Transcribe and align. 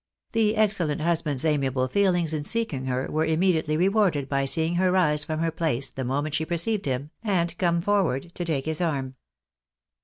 The 0.31 0.55
excellent 0.55 1.01
husband's 1.01 1.45
amiable 1.45 1.87
feelings 1.87 2.33
in 2.33 2.43
seeking 2.43 2.85
her 2.85 3.05
were 3.07 3.23
imme 3.27 3.53
diately 3.53 3.77
rewarded 3.77 4.27
by 4.27 4.45
seeing 4.45 4.77
her 4.77 4.91
rise 4.91 5.23
from 5.23 5.41
her 5.41 5.51
place 5.51 5.91
the 5.91 6.03
moment 6.03 6.33
she 6.33 6.43
perceived 6.43 6.85
him, 6.87 7.11
and 7.23 7.55
come 7.59 7.81
forward 7.83 8.33
to 8.33 8.43
take 8.43 8.65
his 8.65 8.81
arm. 8.81 9.13